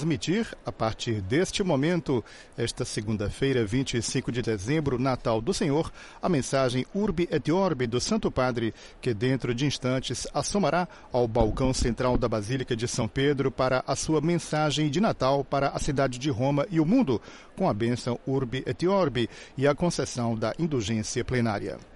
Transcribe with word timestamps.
transmitir, 0.00 0.46
a 0.64 0.72
partir 0.72 1.20
deste 1.20 1.62
momento, 1.62 2.24
esta 2.56 2.84
segunda-feira, 2.86 3.66
25 3.66 4.32
de 4.32 4.40
dezembro, 4.40 4.98
Natal 4.98 5.42
do 5.42 5.52
Senhor, 5.52 5.92
a 6.22 6.28
mensagem 6.28 6.86
Urbi 6.94 7.28
et 7.30 7.52
Orbi 7.52 7.86
do 7.86 8.00
Santo 8.00 8.30
Padre, 8.30 8.72
que 9.00 9.12
dentro 9.12 9.54
de 9.54 9.66
instantes 9.66 10.26
assomará 10.32 10.88
ao 11.12 11.28
balcão 11.28 11.74
central 11.74 12.16
da 12.16 12.28
Basílica 12.28 12.74
de 12.74 12.88
São 12.88 13.06
Pedro 13.06 13.50
para 13.50 13.84
a 13.86 13.94
sua 13.94 14.22
mensagem 14.22 14.88
de 14.88 15.00
Natal 15.00 15.44
para 15.44 15.68
a 15.68 15.78
cidade 15.78 16.18
de 16.18 16.30
Roma 16.30 16.66
e 16.70 16.80
o 16.80 16.86
mundo, 16.86 17.20
com 17.54 17.68
a 17.68 17.74
bênção 17.74 18.18
Urbi 18.26 18.62
et 18.66 18.86
Orbi 18.86 19.28
e 19.56 19.66
a 19.66 19.74
concessão 19.74 20.34
da 20.34 20.54
indulgência 20.58 21.22
plenária. 21.22 21.89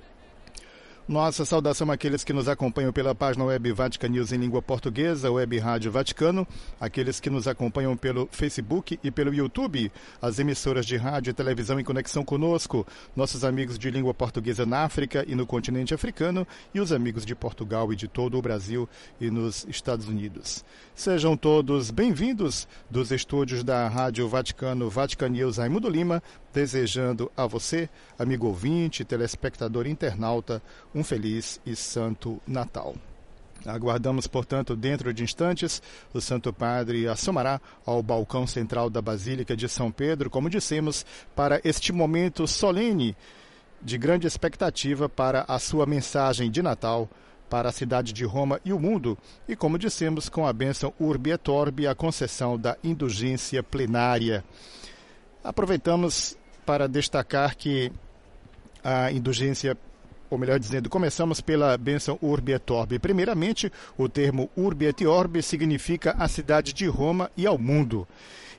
Nossa 1.07 1.45
saudação 1.45 1.91
àqueles 1.91 2.25
que 2.25 2.33
nos 2.33 2.49
acompanham 2.49 2.91
pela 2.91 3.15
página 3.15 3.45
web 3.45 3.71
Vatican 3.73 4.09
News 4.09 4.33
em 4.33 4.39
língua 4.39 4.63
portuguesa, 4.63 5.31
Web 5.31 5.59
Rádio 5.59 5.93
Vaticano, 5.93 6.49
aqueles 6.81 7.21
que 7.21 7.29
nos 7.29 7.47
acompanham 7.47 7.95
pelo 7.95 8.27
Facebook 8.33 8.99
e 9.05 9.11
pelo 9.11 9.35
YouTube, 9.35 9.93
as 10.23 10.39
emissoras 10.39 10.87
de 10.87 10.97
rádio 10.97 11.31
e 11.31 11.35
televisão 11.35 11.79
em 11.79 11.85
conexão 11.85 12.25
conosco, 12.25 12.87
nossos 13.15 13.45
amigos 13.45 13.79
de 13.79 13.91
língua 13.91 14.15
portuguesa 14.15 14.65
na 14.65 14.79
África 14.79 15.27
e 15.29 15.35
no 15.35 15.47
continente 15.47 15.93
africano 15.93 16.49
e 16.73 16.81
os 16.81 16.91
amigos 16.91 17.27
de 17.27 17.35
Portugal 17.35 17.93
e 17.93 17.97
de 17.97 18.09
todo 18.09 18.39
o 18.39 18.43
Brasil 18.43 18.89
e 19.21 19.31
nos 19.31 19.67
Estados 19.69 20.09
Unidos. 20.09 20.65
Sejam 20.95 21.37
todos 21.37 21.91
bem-vindos 21.91 22.67
dos 22.89 23.13
estúdios 23.13 23.63
da 23.63 23.89
Rádio 23.89 24.27
Vaticano 24.27 24.89
Vatican 24.89 25.29
News 25.29 25.59
Raimundo 25.59 25.91
Lima, 25.91 26.23
desejando 26.55 27.31
a 27.37 27.47
você, 27.49 27.91
amigo 28.17 28.47
ouvinte, 28.47 29.05
telespectador 29.05 29.89
internauta, 29.89 30.63
um 30.95 31.03
feliz 31.03 31.61
e 31.67 31.75
santo 31.75 32.41
Natal. 32.47 32.95
Aguardamos, 33.67 34.27
portanto, 34.27 34.77
dentro 34.77 35.13
de 35.13 35.25
instantes, 35.25 35.83
o 36.13 36.21
Santo 36.21 36.53
Padre 36.53 37.09
assomará 37.09 37.61
ao 37.85 38.03
balcão 38.03 38.47
central 38.47 38.89
da 38.89 39.03
Basílica 39.03 39.57
de 39.57 39.69
São 39.69 39.91
Pedro, 39.91 40.31
como 40.31 40.51
dissemos, 40.51 41.05
para 41.35 41.61
este 41.65 41.93
momento 41.93 42.47
solene 42.47 43.17
de 43.83 43.99
grande 43.99 44.27
expectativa 44.27 45.09
para 45.09 45.45
a 45.49 45.59
sua 45.59 45.87
mensagem 45.87 46.51
de 46.51 46.63
Natal 46.63 47.09
para 47.49 47.69
a 47.69 47.73
cidade 47.73 48.13
de 48.13 48.25
Roma 48.25 48.61
e 48.65 48.73
o 48.73 48.81
mundo, 48.81 49.17
e 49.49 49.55
como 49.55 49.79
dissemos, 49.79 50.29
com 50.29 50.47
a 50.47 50.53
bênção 50.53 50.93
Urbi 50.99 51.31
et 51.31 51.49
Orbi, 51.49 51.87
a 51.87 51.95
concessão 51.95 52.59
da 52.59 52.77
indulgência 52.83 53.63
plenária. 53.63 54.45
Aproveitamos 55.43 56.37
para 56.65 56.89
destacar 56.89 57.57
que 57.57 57.93
a 58.83 59.11
indulgência 59.11 59.77
ou 60.31 60.39
melhor 60.39 60.59
dizendo, 60.59 60.91
começamos 60.91 61.41
pela 61.41 61.77
bênção 61.79 62.19
Urbi 62.21 62.53
et 62.53 62.71
Orbi. 62.73 62.99
Primeiramente, 62.99 63.71
o 63.97 64.09
termo 64.09 64.51
Urbi 64.57 64.87
et 64.87 65.07
Orbi 65.07 65.41
significa 65.43 66.17
a 66.19 66.27
cidade 66.27 66.73
de 66.73 66.87
Roma 66.87 67.31
e 67.37 67.47
ao 67.47 67.57
mundo. 67.57 68.07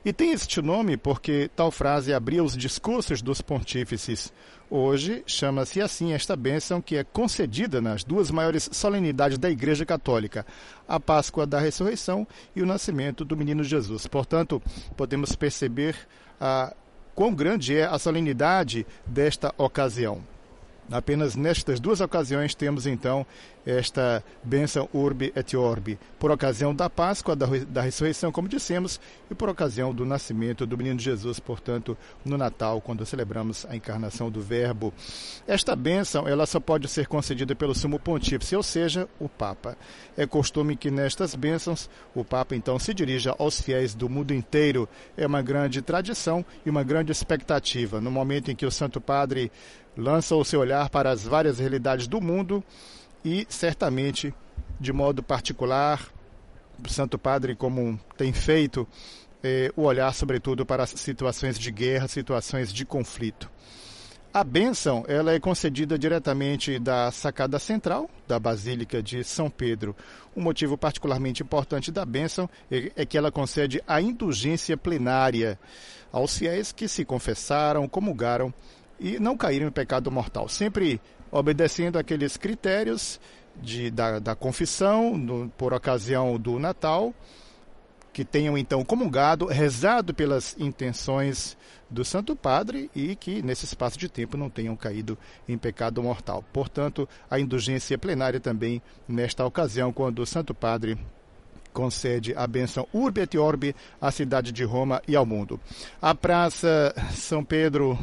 E 0.02 0.12
tem 0.12 0.30
este 0.30 0.62
nome 0.62 0.96
porque 0.96 1.50
tal 1.54 1.70
frase 1.70 2.14
abria 2.14 2.42
os 2.42 2.56
discursos 2.56 3.20
dos 3.20 3.42
pontífices. 3.42 4.32
Hoje 4.70 5.22
chama-se 5.26 5.80
assim 5.80 6.12
esta 6.12 6.36
bênção 6.36 6.80
que 6.80 6.96
é 6.96 7.04
concedida 7.04 7.80
nas 7.80 8.04
duas 8.04 8.30
maiores 8.30 8.70
solenidades 8.72 9.36
da 9.36 9.50
Igreja 9.50 9.84
Católica, 9.84 10.46
a 10.88 10.98
Páscoa 10.98 11.44
da 11.44 11.58
Ressurreição 11.58 12.26
e 12.54 12.62
o 12.62 12.66
nascimento 12.66 13.24
do 13.24 13.36
menino 13.36 13.64
Jesus. 13.64 14.06
Portanto, 14.06 14.62
podemos 14.96 15.34
perceber 15.34 15.96
a 16.40 16.72
quão 17.16 17.34
grande 17.34 17.74
é 17.76 17.86
a 17.86 17.98
solenidade 17.98 18.86
desta 19.06 19.52
ocasião. 19.56 20.22
Apenas 20.92 21.34
nestas 21.34 21.80
duas 21.80 22.00
ocasiões 22.00 22.54
temos 22.54 22.86
então 22.86 23.26
esta 23.66 24.22
bênção 24.44 24.88
Urbi 24.94 25.32
et 25.34 25.56
Orbi, 25.56 25.98
por 26.20 26.30
ocasião 26.30 26.72
da 26.72 26.88
Páscoa, 26.88 27.34
da, 27.34 27.46
da 27.68 27.82
ressurreição, 27.82 28.30
como 28.30 28.48
dissemos, 28.48 29.00
e 29.28 29.34
por 29.34 29.48
ocasião 29.48 29.92
do 29.92 30.06
nascimento 30.06 30.64
do 30.64 30.78
menino 30.78 31.00
Jesus, 31.00 31.40
portanto, 31.40 31.98
no 32.24 32.38
Natal, 32.38 32.80
quando 32.80 33.04
celebramos 33.04 33.66
a 33.68 33.74
encarnação 33.74 34.30
do 34.30 34.40
Verbo. 34.40 34.94
Esta 35.48 35.74
bênção, 35.74 36.28
ela 36.28 36.46
só 36.46 36.60
pode 36.60 36.86
ser 36.86 37.08
concedida 37.08 37.56
pelo 37.56 37.74
sumo 37.74 37.98
pontífice, 37.98 38.54
ou 38.54 38.62
seja, 38.62 39.08
o 39.18 39.28
Papa. 39.28 39.76
É 40.16 40.26
costume 40.26 40.76
que 40.76 40.90
nestas 40.90 41.34
bênçãos 41.34 41.90
o 42.14 42.24
Papa 42.24 42.54
então 42.54 42.78
se 42.78 42.94
dirija 42.94 43.34
aos 43.36 43.60
fiéis 43.60 43.94
do 43.94 44.08
mundo 44.08 44.32
inteiro. 44.32 44.88
É 45.16 45.26
uma 45.26 45.42
grande 45.42 45.82
tradição 45.82 46.44
e 46.64 46.70
uma 46.70 46.84
grande 46.84 47.10
expectativa. 47.10 48.00
No 48.00 48.10
momento 48.10 48.50
em 48.50 48.54
que 48.54 48.64
o 48.64 48.70
Santo 48.70 49.00
Padre 49.00 49.50
lança 49.96 50.36
o 50.36 50.44
seu 50.44 50.60
olhar 50.60 50.88
para 50.90 51.10
as 51.10 51.24
várias 51.24 51.58
realidades 51.58 52.06
do 52.06 52.20
mundo 52.20 52.62
e, 53.24 53.46
certamente, 53.48 54.34
de 54.78 54.92
modo 54.92 55.22
particular, 55.22 56.00
o 56.84 56.88
Santo 56.90 57.18
Padre, 57.18 57.54
como 57.54 57.98
tem 58.16 58.32
feito, 58.32 58.86
é, 59.42 59.70
o 59.76 59.82
olhar, 59.82 60.12
sobretudo, 60.12 60.66
para 60.66 60.86
situações 60.86 61.58
de 61.58 61.70
guerra, 61.70 62.08
situações 62.08 62.72
de 62.72 62.84
conflito. 62.84 63.50
A 64.36 64.44
bênção 64.44 65.02
ela 65.08 65.32
é 65.32 65.40
concedida 65.40 65.98
diretamente 65.98 66.78
da 66.78 67.10
sacada 67.10 67.58
central 67.58 68.10
da 68.28 68.38
Basílica 68.38 69.02
de 69.02 69.24
São 69.24 69.48
Pedro. 69.48 69.96
Um 70.36 70.42
motivo 70.42 70.76
particularmente 70.76 71.42
importante 71.42 71.90
da 71.90 72.04
bênção 72.04 72.46
é, 72.70 72.92
é 72.94 73.06
que 73.06 73.16
ela 73.16 73.32
concede 73.32 73.82
a 73.88 73.98
indulgência 73.98 74.76
plenária 74.76 75.58
aos 76.12 76.36
fiéis 76.36 76.70
que 76.70 76.86
se 76.86 77.02
confessaram, 77.02 77.88
comungaram 77.88 78.52
e 79.00 79.18
não 79.18 79.38
caíram 79.38 79.68
em 79.68 79.72
pecado 79.72 80.10
mortal, 80.10 80.50
sempre 80.50 81.00
obedecendo 81.30 81.98
aqueles 81.98 82.36
critérios 82.36 83.20
de, 83.60 83.90
da, 83.90 84.18
da 84.18 84.34
confissão 84.34 85.16
no, 85.16 85.48
por 85.50 85.72
ocasião 85.72 86.38
do 86.38 86.58
Natal, 86.58 87.14
que 88.12 88.24
tenham 88.24 88.56
então 88.56 88.82
comungado, 88.84 89.46
rezado 89.46 90.14
pelas 90.14 90.56
intenções 90.58 91.56
do 91.90 92.04
Santo 92.04 92.34
Padre 92.34 92.90
e 92.94 93.14
que 93.14 93.42
nesse 93.42 93.66
espaço 93.66 93.98
de 93.98 94.08
tempo 94.08 94.36
não 94.36 94.48
tenham 94.48 94.74
caído 94.74 95.18
em 95.46 95.58
pecado 95.58 96.02
mortal. 96.02 96.42
Portanto, 96.52 97.08
a 97.30 97.38
indulgência 97.38 97.98
plenária 97.98 98.40
também 98.40 98.80
nesta 99.06 99.44
ocasião, 99.44 99.92
quando 99.92 100.20
o 100.20 100.26
Santo 100.26 100.54
Padre 100.54 100.98
concede 101.72 102.34
a 102.34 102.46
bênção 102.46 102.88
Urbi 102.90 103.20
et 103.20 103.36
Orbi 103.36 103.76
à 104.00 104.10
cidade 104.10 104.50
de 104.50 104.64
Roma 104.64 105.02
e 105.06 105.14
ao 105.14 105.26
mundo. 105.26 105.60
A 106.00 106.14
Praça 106.14 106.94
São 107.12 107.44
Pedro 107.44 107.98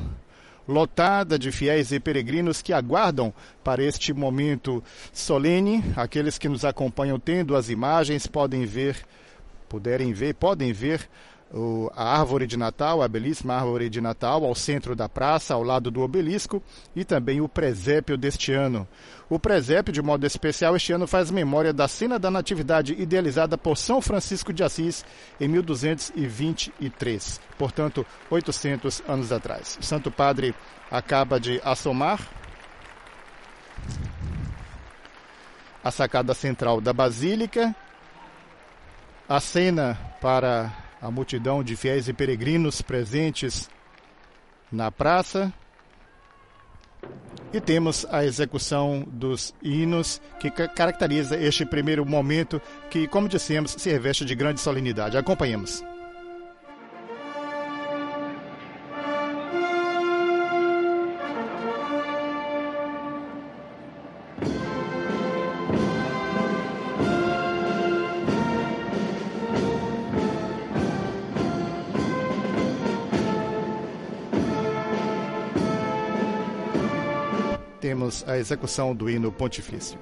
lotada 0.68 1.38
de 1.38 1.52
fiéis 1.52 1.92
e 1.92 2.00
peregrinos 2.00 2.62
que 2.62 2.74
aguardam 2.74 3.34
para 3.64 3.84
este 3.84 4.14
momento 4.14 4.84
solene. 5.12 5.84
Aqueles 5.96 6.38
que 6.38 6.50
nos 6.50 6.64
acompanham 6.66 7.20
tendo 7.20 7.56
as 7.56 7.70
imagens 7.70 8.28
podem 8.28 8.66
ver, 8.66 8.98
puderem 9.68 10.14
ver, 10.14 10.36
podem 10.36 10.72
ver 10.72 11.10
o, 11.54 11.92
a 11.96 12.18
árvore 12.18 12.48
de 12.48 12.58
Natal, 12.58 13.04
a 13.04 13.08
belíssima 13.08 13.54
árvore 13.54 13.88
de 13.88 14.02
Natal, 14.02 14.44
ao 14.44 14.56
centro 14.56 14.96
da 14.96 15.08
praça, 15.08 15.54
ao 15.54 15.62
lado 15.62 15.92
do 15.92 16.02
obelisco, 16.02 16.64
e 16.96 17.06
também 17.06 17.40
o 17.40 17.48
presépio 17.48 18.18
deste 18.18 18.52
ano. 18.52 18.88
O 19.30 19.40
presépio, 19.40 19.94
de 19.94 20.02
modo 20.02 20.26
especial, 20.26 20.76
este 20.76 20.92
ano 20.92 21.06
faz 21.06 21.30
memória 21.30 21.72
da 21.72 21.88
cena 21.88 22.18
da 22.18 22.32
Natividade 22.32 22.94
idealizada 22.94 23.58
por 23.58 23.78
São 23.78 24.02
Francisco 24.02 24.52
de 24.52 24.64
Assis 24.64 25.06
em 25.40 25.48
1223, 25.48 27.40
portanto, 27.58 28.06
800 28.32 29.04
anos 29.08 29.32
atrás. 29.32 29.78
O 29.80 29.86
Santo 29.86 30.10
Padre 30.10 30.56
acaba 30.90 31.40
de 31.40 31.62
assomar 31.64 32.20
a 35.84 35.92
sacada 35.92 36.34
central 36.34 36.82
da 36.82 36.94
Basílica, 36.94 37.76
a 39.28 39.40
cena 39.40 39.98
para 40.22 40.83
a 41.04 41.12
multidão 41.12 41.62
de 41.62 41.76
fiéis 41.76 42.08
e 42.08 42.14
peregrinos 42.14 42.82
presentes 42.82 43.70
na 44.72 44.90
praça. 44.90 45.54
E 47.52 47.60
temos 47.60 48.06
a 48.10 48.24
execução 48.24 49.06
dos 49.06 49.54
hinos 49.62 50.22
que 50.40 50.50
caracteriza 50.50 51.38
este 51.38 51.66
primeiro 51.66 52.06
momento 52.06 52.62
que, 52.90 53.06
como 53.06 53.28
dissemos, 53.28 53.76
se 53.78 53.92
reveste 53.92 54.24
de 54.24 54.34
grande 54.34 54.62
solenidade. 54.62 55.18
Acompanhemos. 55.18 55.84
Temos 77.94 78.28
a 78.28 78.40
execução 78.40 78.96
do 78.96 79.08
hino 79.08 79.32
pontifício. 79.32 80.00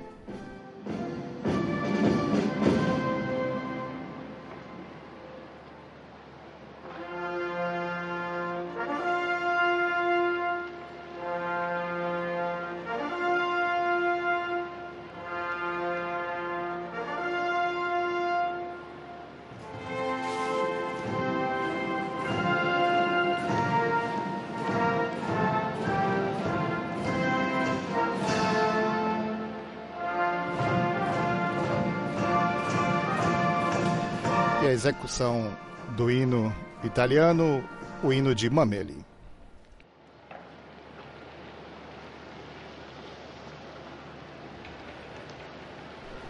Execução 35.12 35.58
do 35.98 36.10
hino 36.10 36.56
italiano, 36.86 37.62
o 38.02 38.14
hino 38.14 38.34
de 38.34 38.50
Mameli. 38.50 39.06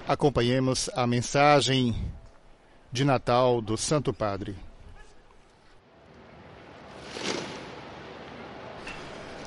Acompanhemos 0.07 0.89
a 0.95 1.05
mensagem 1.05 1.95
de 2.91 3.05
Natal 3.05 3.61
do 3.61 3.77
Santo 3.77 4.11
Padre. 4.11 4.55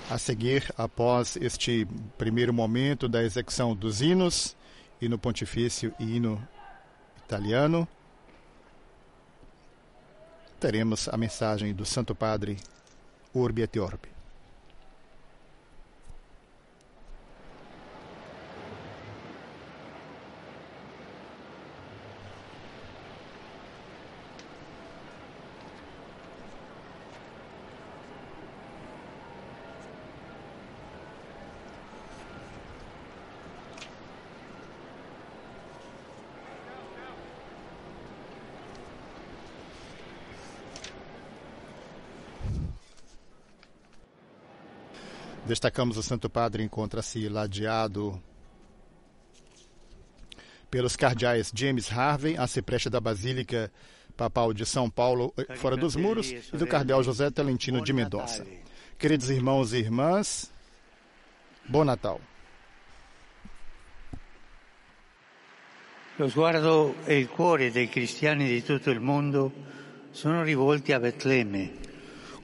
A 0.09 0.17
seguir, 0.17 0.73
após 0.79 1.37
este 1.37 1.89
primeiro 2.17 2.55
momento 2.55 3.09
da 3.09 3.25
execução 3.25 3.75
dos 3.75 4.01
hinos, 4.01 4.57
hino 5.03 5.19
pontifício 5.19 5.93
e 5.99 6.17
hino 6.17 6.41
italiano, 7.25 7.89
teremos 10.65 11.11
a 11.11 11.17
mensagem 11.19 11.75
do 11.75 11.85
Santo 11.85 12.15
Padre 12.15 12.57
Urbi 13.35 13.61
et 13.61 13.79
Orbi. 13.79 14.14
Destacamos 45.47 45.99
o 45.99 46.03
Santo 46.03 46.31
Padre 46.31 46.63
encontra-se 46.63 47.29
ladeado 47.29 48.19
pelos 50.71 50.97
cardeais 50.97 51.53
James 51.55 51.93
Harvey, 51.93 52.37
arcipreste 52.37 52.89
da 52.89 52.99
Basílica 52.99 53.71
Papal 54.17 54.55
de 54.55 54.65
São 54.65 54.89
Paulo, 54.89 55.35
eh, 55.37 55.55
fora 55.57 55.77
dos 55.77 55.97
muros, 55.97 56.31
e 56.31 56.57
do 56.57 56.67
cardeal 56.67 57.03
José 57.03 57.31
Talentino 57.31 57.83
de 57.83 57.93
Mendonça. 57.93 58.47
Queridos 58.99 59.29
irmãos 59.29 59.75
e 59.75 59.79
irmãs, 59.79 60.51
bom 61.69 61.85
Natal. 61.85 62.21
Lo 66.19 66.29
sguardo 66.29 66.95
e 67.07 67.19
il 67.19 67.29
cuore 67.29 67.71
dei 67.71 67.89
cristiani 67.89 68.49
di 68.49 68.63
tutto 68.63 68.91
il 68.91 69.01
mondo 69.01 69.53
sono 70.11 70.43
rivolti 70.43 70.93
a 70.93 71.01
Betlemme 71.01 71.84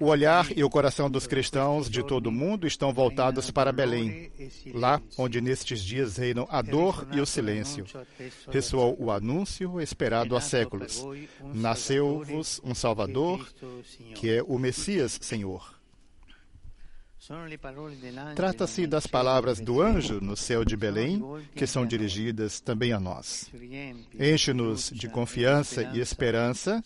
o 0.01 0.07
olhar 0.07 0.47
e 0.57 0.65
o 0.65 0.71
coração 0.71 1.11
dos 1.11 1.27
cristãos 1.27 1.89
de 1.91 2.03
todo 2.03 2.29
o 2.29 2.33
mundo 2.33 2.67
estão 2.67 2.93
voltados 2.93 3.51
para 3.51 3.71
Belém, 3.71 4.33
lá 4.73 5.01
onde 5.19 5.41
nestes 5.41 5.85
dias 5.85 6.17
reinam 6.17 6.49
a 6.51 6.63
dor 6.63 7.07
e 7.13 7.21
o 7.21 7.27
silêncio. 7.27 7.85
Ressoou 8.51 8.97
o 8.99 9.11
anúncio 9.11 9.81
esperado 9.81 10.35
há 10.35 10.41
séculos. 10.41 11.07
Nasceu-vos 11.55 12.61
um 12.65 12.75
Salvador, 12.75 13.47
que 14.15 14.31
é 14.31 14.43
o 14.43 14.59
Messias 14.59 15.19
Senhor. 15.21 15.80
Trata-se 18.35 18.87
das 18.87 19.07
palavras 19.07 19.61
do 19.61 19.83
anjo 19.83 20.21
no 20.23 20.35
céu 20.35 20.65
de 20.65 20.75
Belém, 20.75 21.23
que 21.55 21.67
são 21.67 21.85
dirigidas 21.85 22.61
também 22.61 22.95
a 22.95 22.99
nós. 22.99 23.51
Enche-nos 24.19 24.91
de 24.91 25.07
confiança 25.07 25.83
e 25.95 26.01
esperança 26.01 26.83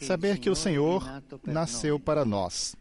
saber 0.00 0.38
que 0.38 0.48
o 0.48 0.56
Senhor 0.56 1.06
nasceu 1.46 2.00
para 2.00 2.24
nós. 2.24 2.74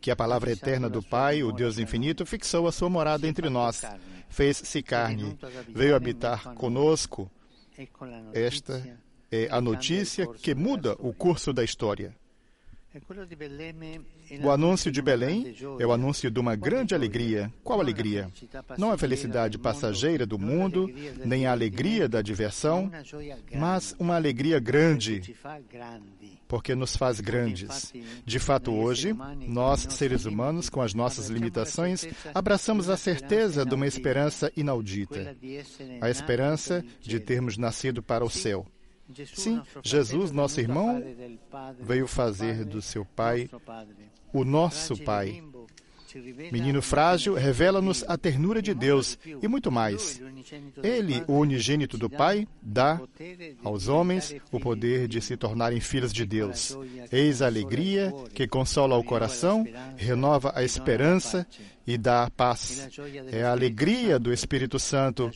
Que 0.00 0.10
a 0.10 0.16
palavra 0.16 0.52
eterna 0.52 0.90
do 0.90 1.02
Pai, 1.02 1.42
o 1.42 1.50
Deus 1.50 1.78
infinito, 1.78 2.26
fixou 2.26 2.68
a 2.68 2.72
sua 2.72 2.90
morada 2.90 3.26
entre 3.26 3.48
nós, 3.48 3.82
fez-se 4.28 4.82
carne, 4.82 5.38
veio 5.70 5.96
habitar 5.96 6.54
conosco. 6.54 7.30
Esta 8.34 8.98
é 9.32 9.48
a 9.50 9.62
notícia 9.62 10.26
que 10.26 10.54
muda 10.54 10.94
o 10.98 11.14
curso 11.14 11.54
da 11.54 11.64
história. 11.64 12.19
O 14.42 14.50
anúncio 14.50 14.90
de 14.90 15.00
Belém 15.00 15.54
é 15.78 15.86
o 15.86 15.92
anúncio 15.92 16.30
de 16.30 16.40
uma 16.40 16.56
grande 16.56 16.94
alegria. 16.94 17.52
Qual 17.62 17.80
alegria? 17.80 18.30
Não 18.76 18.90
a 18.90 18.98
felicidade 18.98 19.58
passageira 19.58 20.26
do 20.26 20.38
mundo, 20.38 20.88
nem 21.24 21.46
a 21.46 21.52
alegria 21.52 22.08
da 22.08 22.20
diversão, 22.20 22.90
mas 23.54 23.94
uma 23.98 24.16
alegria 24.16 24.58
grande, 24.58 25.36
porque 26.48 26.74
nos 26.74 26.96
faz 26.96 27.20
grandes. 27.20 27.92
De 28.24 28.38
fato, 28.38 28.72
hoje, 28.72 29.14
nós, 29.46 29.86
seres 29.90 30.24
humanos, 30.24 30.68
com 30.68 30.82
as 30.82 30.94
nossas 30.94 31.28
limitações, 31.28 32.06
abraçamos 32.34 32.88
a 32.88 32.96
certeza 32.96 33.64
de 33.64 33.74
uma 33.74 33.86
esperança 33.86 34.52
inaudita 34.56 35.36
a 36.00 36.10
esperança 36.10 36.84
de 37.00 37.20
termos 37.20 37.56
nascido 37.56 38.02
para 38.02 38.24
o 38.24 38.30
céu. 38.30 38.66
Sim, 39.34 39.62
Jesus, 39.82 40.30
nosso 40.30 40.60
irmão, 40.60 41.02
veio 41.80 42.06
fazer 42.06 42.64
do 42.64 42.80
seu 42.80 43.04
Pai 43.04 43.48
o 44.32 44.44
nosso 44.44 44.96
Pai. 44.96 45.42
Menino 46.50 46.82
frágil 46.82 47.34
revela-nos 47.34 48.04
a 48.08 48.18
ternura 48.18 48.60
de 48.60 48.74
Deus 48.74 49.18
e 49.40 49.46
muito 49.46 49.70
mais. 49.70 50.20
Ele, 50.82 51.22
o 51.28 51.34
unigênito 51.34 51.96
do 51.96 52.10
Pai, 52.10 52.48
dá 52.60 53.00
aos 53.62 53.86
homens 53.86 54.34
o 54.50 54.58
poder 54.58 55.06
de 55.06 55.20
se 55.20 55.36
tornarem 55.36 55.80
filhos 55.80 56.12
de 56.12 56.24
Deus. 56.26 56.76
Eis 57.12 57.42
a 57.42 57.46
alegria 57.46 58.12
que 58.34 58.48
consola 58.48 58.96
o 58.96 59.04
coração, 59.04 59.66
renova 59.96 60.52
a 60.54 60.64
esperança 60.64 61.46
e 61.86 61.96
dá 61.96 62.24
a 62.24 62.30
paz. 62.30 62.88
É 63.30 63.44
a 63.44 63.52
alegria 63.52 64.18
do 64.18 64.32
Espírito 64.32 64.78
Santo, 64.78 65.30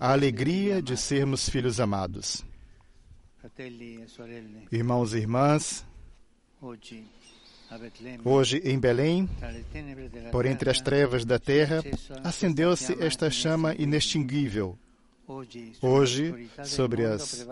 a 0.00 0.12
alegria 0.12 0.82
de 0.82 0.96
sermos 0.96 1.48
filhos 1.48 1.78
amados. 1.78 2.44
Irmãos 4.70 5.14
e 5.14 5.18
irmãs, 5.18 5.86
hoje 8.24 8.58
em 8.64 8.78
Belém, 8.78 9.28
por 10.30 10.46
entre 10.46 10.70
as 10.70 10.80
trevas 10.80 11.24
da 11.24 11.38
terra, 11.38 11.82
acendeu-se 12.24 12.92
esta 13.02 13.30
chama 13.30 13.74
inextinguível. 13.74 14.78
Hoje, 15.82 16.48
sobre 16.64 17.04
as 17.04 17.46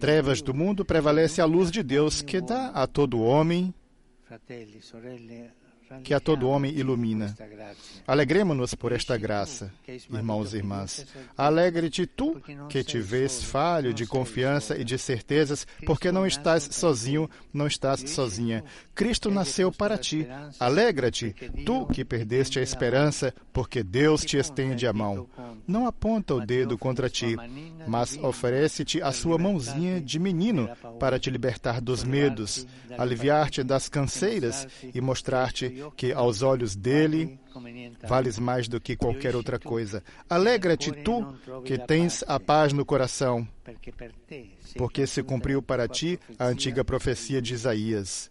trevas 0.00 0.40
do 0.40 0.54
mundo, 0.54 0.84
prevalece 0.84 1.40
a 1.40 1.44
luz 1.44 1.70
de 1.70 1.82
Deus 1.82 2.22
que 2.22 2.40
dá 2.40 2.68
a 2.68 2.86
todo 2.86 3.20
homem 3.20 3.74
que 6.02 6.14
a 6.14 6.20
todo 6.20 6.48
homem 6.48 6.72
ilumina. 6.72 7.34
Alegremos-nos 8.06 8.74
por 8.74 8.92
esta 8.92 9.16
graça, 9.16 9.72
irmãos 10.10 10.52
e 10.52 10.56
irmãs. 10.56 11.06
Alegre-te 11.36 12.06
tu, 12.06 12.40
que 12.68 12.82
te 12.82 12.98
vês 12.98 13.42
falho 13.42 13.94
de 13.94 14.06
confiança 14.06 14.76
e 14.76 14.84
de 14.84 14.98
certezas, 14.98 15.66
porque 15.86 16.10
não 16.10 16.26
estás 16.26 16.68
sozinho, 16.72 17.30
não 17.52 17.66
estás 17.66 18.00
sozinha. 18.10 18.64
Cristo 18.94 19.30
nasceu 19.30 19.70
para 19.70 19.96
ti. 19.96 20.26
Alegra-te, 20.58 21.34
tu 21.64 21.86
que 21.86 22.04
perdeste 22.04 22.58
a 22.58 22.62
esperança, 22.62 23.32
porque 23.52 23.82
Deus 23.82 24.24
te 24.24 24.36
estende 24.36 24.86
a 24.86 24.92
mão. 24.92 25.28
Não 25.66 25.86
aponta 25.86 26.34
o 26.34 26.44
dedo 26.44 26.76
contra 26.76 27.08
ti, 27.08 27.36
mas 27.86 28.16
oferece-te 28.16 29.00
a 29.00 29.12
sua 29.12 29.38
mãozinha 29.38 30.00
de 30.00 30.18
menino 30.18 30.68
para 30.98 31.18
te 31.18 31.30
libertar 31.30 31.80
dos 31.80 32.04
medos, 32.04 32.66
aliviar-te 32.98 33.62
das 33.62 33.88
canseiras 33.88 34.66
e 34.94 35.00
mostrar-te 35.00 35.81
que 35.90 36.12
aos 36.12 36.42
olhos 36.42 36.76
dele 36.76 37.38
vales 38.06 38.38
mais 38.38 38.68
do 38.68 38.80
que 38.80 38.96
qualquer 38.96 39.36
outra 39.36 39.58
coisa. 39.58 40.02
Alegra-te 40.28 40.92
tu 40.92 41.34
que 41.64 41.78
tens 41.78 42.24
a 42.26 42.38
paz 42.38 42.72
no 42.72 42.84
coração, 42.84 43.46
porque 44.76 45.06
se 45.06 45.22
cumpriu 45.22 45.62
para 45.62 45.88
ti 45.88 46.18
a 46.38 46.46
antiga 46.46 46.84
profecia 46.84 47.42
de 47.42 47.54
Isaías. 47.54 48.30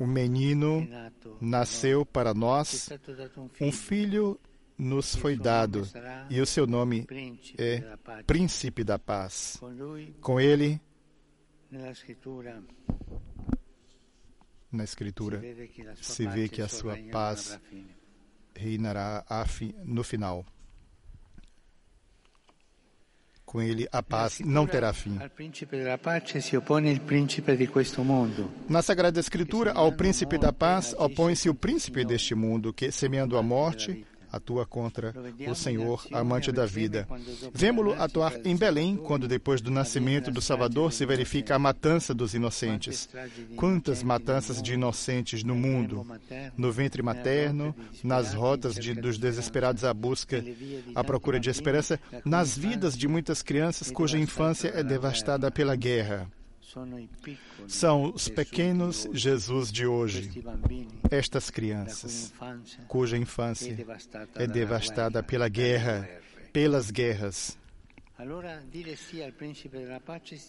Um 0.00 0.06
menino 0.06 0.86
nasceu 1.40 2.04
para 2.04 2.34
nós, 2.34 2.90
um 3.60 3.72
filho 3.72 4.38
nos 4.76 5.14
foi 5.14 5.36
dado, 5.36 5.86
e 6.28 6.40
o 6.40 6.46
seu 6.46 6.66
nome 6.66 7.06
é 7.56 7.82
Príncipe 8.26 8.82
da 8.82 8.98
Paz. 8.98 9.60
Com 10.20 10.40
ele, 10.40 10.80
na 14.72 14.84
Escritura, 14.84 15.42
se 16.00 16.26
vê 16.26 16.48
que 16.48 16.62
a 16.62 16.68
sua 16.68 16.96
paz 17.10 17.58
reinará 18.54 19.24
no 19.84 20.02
final. 20.02 20.44
Com 23.44 23.60
ele, 23.60 23.86
a 23.92 24.02
paz 24.02 24.40
não 24.40 24.66
terá 24.66 24.94
fim. 24.94 25.18
Na 28.66 28.80
Sagrada 28.80 29.20
Escritura, 29.20 29.72
ao 29.72 29.92
príncipe 29.92 30.38
da 30.38 30.52
paz 30.52 30.94
opõe-se 30.96 31.50
o 31.50 31.54
príncipe 31.54 32.02
deste 32.02 32.34
mundo, 32.34 32.72
que, 32.72 32.90
semeando 32.90 33.36
a 33.36 33.42
morte, 33.42 34.06
atua 34.32 34.64
contra 34.64 35.14
o 35.46 35.54
Senhor, 35.54 36.06
amante 36.10 36.50
da 36.50 36.64
vida. 36.64 37.06
Vemo-lo 37.52 37.92
atuar 38.00 38.34
em 38.44 38.56
Belém, 38.56 38.96
quando 38.96 39.28
depois 39.28 39.60
do 39.60 39.70
nascimento 39.70 40.30
do 40.30 40.40
Salvador 40.40 40.92
se 40.92 41.04
verifica 41.04 41.54
a 41.54 41.58
matança 41.58 42.14
dos 42.14 42.34
inocentes. 42.34 43.08
Quantas 43.56 44.02
matanças 44.02 44.62
de 44.62 44.72
inocentes 44.74 45.44
no 45.44 45.54
mundo, 45.54 46.06
no 46.56 46.72
ventre 46.72 47.02
materno, 47.02 47.74
nas 48.02 48.32
rotas 48.32 48.74
de, 48.74 48.94
dos 48.94 49.18
desesperados 49.18 49.84
à 49.84 49.92
busca, 49.92 50.42
à 50.94 51.04
procura 51.04 51.38
de 51.38 51.50
esperança, 51.50 52.00
nas 52.24 52.56
vidas 52.56 52.96
de 52.96 53.06
muitas 53.06 53.42
crianças 53.42 53.90
cuja 53.90 54.18
infância 54.18 54.72
é 54.74 54.82
devastada 54.82 55.50
pela 55.50 55.76
guerra. 55.76 56.28
São 57.68 58.12
os 58.14 58.28
pequenos 58.28 59.08
Jesus 59.12 59.70
de 59.70 59.86
hoje, 59.86 60.42
estas 61.10 61.50
crianças, 61.50 62.32
cuja 62.88 63.16
infância 63.16 63.76
é 64.34 64.46
devastada 64.46 65.22
pela 65.22 65.48
guerra, 65.48 66.08
pelas 66.52 66.90
guerras. 66.90 67.58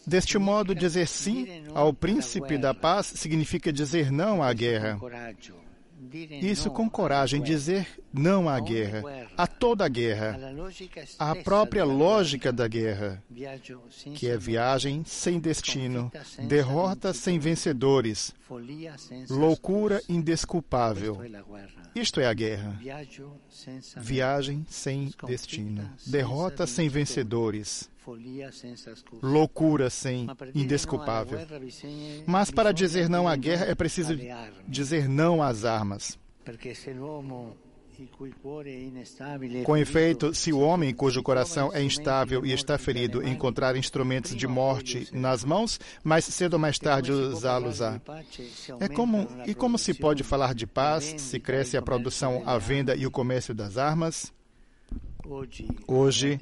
Deste 0.06 0.38
modo, 0.38 0.76
dizer 0.76 1.08
sim 1.08 1.48
ao 1.74 1.94
príncipe 1.94 2.58
da 2.58 2.74
paz 2.74 3.08
significa 3.08 3.74
dizer 3.74 4.12
não 4.12 4.44
à 4.44 4.54
guerra. 4.54 5.00
Isso 6.42 6.70
com 6.70 6.90
coragem, 6.90 7.42
dizer 7.42 7.88
não 8.14 8.48
à 8.48 8.60
guerra, 8.60 9.04
a 9.36 9.48
toda 9.48 9.86
a 9.86 9.88
guerra, 9.88 10.40
à 11.18 11.36
própria 11.36 11.84
lógica 11.84 12.52
da 12.52 12.68
guerra, 12.68 13.24
que 14.16 14.28
é 14.28 14.38
viagem 14.38 15.04
sem 15.06 15.40
destino, 15.40 16.12
derrota 16.48 17.14
sem 17.14 17.40
vencedores, 17.40 18.34
loucura 19.30 20.02
indesculpável. 20.08 21.20
Isto 21.96 22.20
é 22.20 22.28
a 22.28 22.34
guerra. 22.34 22.80
Viagem 23.98 24.66
sem 24.70 25.12
destino, 25.26 25.90
derrota 26.06 26.68
sem 26.68 26.90
vencedores, 26.90 27.90
loucura 29.22 29.90
sem 29.90 30.28
indesculpável. 30.54 31.40
Mas 32.26 32.52
para 32.52 32.72
dizer 32.72 33.10
não 33.10 33.28
à 33.28 33.36
guerra 33.36 33.66
é 33.66 33.76
preciso 33.76 34.18
dizer 34.68 35.08
não 35.08 35.42
às 35.42 35.66
armas. 35.66 36.18
Com 39.66 39.78
efeito, 39.78 40.34
se 40.34 40.52
o 40.52 40.60
homem 40.60 40.94
cujo 40.94 41.22
coração 41.22 41.72
é 41.74 41.84
instável 41.84 42.46
e 42.46 42.52
está 42.52 42.78
ferido 42.78 43.26
encontrar 43.26 43.76
instrumentos 43.76 44.36
de 44.36 44.48
morte 44.48 45.08
nas 45.12 45.44
mãos, 45.44 45.80
mais 46.04 46.26
cedo 46.26 46.54
ou 46.54 46.60
mais 46.60 46.80
tarde 46.80 47.12
usá-los-á. 47.12 48.02
É 48.80 48.88
como, 48.88 49.28
e 49.46 49.54
como 49.54 49.78
se 49.78 49.94
pode 49.94 50.24
falar 50.24 50.56
de 50.56 50.66
paz 50.66 51.14
se 51.18 51.40
cresce 51.40 51.78
a 51.78 51.82
produção, 51.82 52.42
a 52.46 52.58
venda 52.58 52.96
e 52.96 53.06
o 53.06 53.12
comércio 53.12 53.54
das 53.54 53.78
armas? 53.78 54.34
Hoje, 55.88 56.38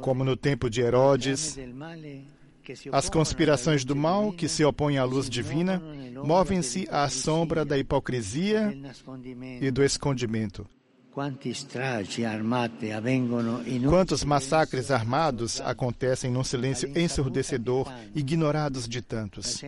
como 0.00 0.24
no 0.24 0.36
tempo 0.36 0.68
de 0.68 0.80
Herodes, 0.80 1.58
as 2.92 3.08
conspirações 3.08 3.84
do 3.84 3.94
mal 3.94 4.32
que 4.32 4.48
se 4.48 4.64
opõem 4.64 4.98
à 4.98 5.04
luz 5.04 5.28
divina 5.28 5.82
movem-se 6.24 6.88
à 6.90 7.08
sombra 7.08 7.64
da 7.64 7.78
hipocrisia 7.78 8.72
e 9.60 9.70
do 9.70 9.82
escondimento. 9.82 10.66
Quantos 13.88 14.24
massacres 14.24 14.90
armados 14.90 15.60
acontecem 15.60 16.30
num 16.30 16.42
silêncio 16.42 16.90
ensurdecedor, 16.96 17.92
ignorados 18.14 18.88
de 18.88 19.02
tantos? 19.02 19.60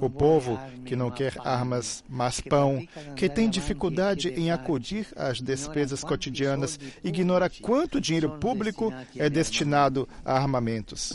O 0.00 0.08
povo 0.08 0.58
que 0.86 0.96
não 0.96 1.10
quer 1.10 1.34
armas, 1.44 2.02
mas 2.08 2.40
pão, 2.40 2.86
que 3.14 3.28
tem 3.28 3.50
dificuldade 3.50 4.30
em 4.30 4.50
acudir 4.50 5.06
às 5.14 5.42
despesas 5.42 6.02
cotidianas, 6.02 6.80
ignora 7.04 7.50
quanto 7.50 8.00
dinheiro 8.00 8.38
público 8.38 8.90
é 9.14 9.28
destinado 9.28 10.08
a 10.24 10.38
armamentos. 10.38 11.12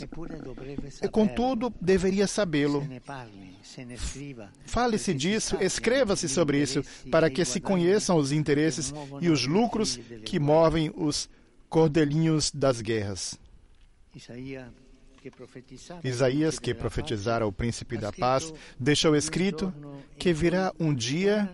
E, 1.02 1.08
contudo, 1.08 1.74
deveria 1.80 2.28
sabê-lo. 2.28 2.86
Fale-se 4.64 5.12
disso, 5.12 5.56
escreva-se 5.60 6.28
sobre 6.28 6.62
isso, 6.62 6.82
para 7.10 7.28
que 7.28 7.44
se 7.44 7.60
conheçam 7.60 8.16
os 8.16 8.30
interesses 8.30 8.94
e 9.20 9.28
os 9.28 9.47
lucros 9.48 9.98
que 10.24 10.38
movem 10.38 10.92
os 10.94 11.28
cordelinhos 11.68 12.50
das 12.50 12.80
guerras. 12.80 13.38
Isaías, 16.04 16.58
que 16.58 16.74
profetizara 16.74 17.46
o 17.46 17.52
príncipe 17.52 17.98
da 17.98 18.12
paz, 18.12 18.52
deixou 18.78 19.16
escrito 19.16 19.72
que 20.18 20.32
virá 20.32 20.72
um 20.78 20.94
dia 20.94 21.50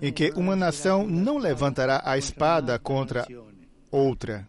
em 0.00 0.12
que 0.12 0.32
uma 0.34 0.56
nação 0.56 1.06
não 1.06 1.38
levantará 1.38 2.02
a 2.04 2.16
espada 2.16 2.78
contra 2.78 3.26
outra. 3.90 4.48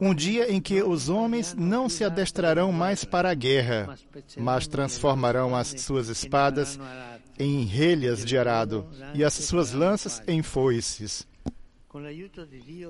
Um 0.00 0.12
dia 0.12 0.52
em 0.52 0.60
que 0.60 0.82
os 0.82 1.08
homens 1.08 1.54
não 1.54 1.88
se 1.88 2.02
adestrarão 2.02 2.72
mais 2.72 3.04
para 3.04 3.30
a 3.30 3.34
guerra, 3.34 3.96
mas 4.36 4.66
transformarão 4.66 5.54
as 5.54 5.68
suas 5.68 6.08
espadas 6.08 6.78
em 7.40 7.64
relhas 7.64 8.24
de 8.24 8.36
arado 8.36 8.86
e 9.14 9.24
as 9.24 9.32
suas 9.32 9.72
lanças 9.72 10.22
em 10.28 10.42
foices. 10.42 11.26